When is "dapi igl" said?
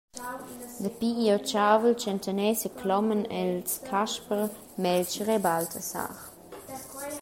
0.83-1.27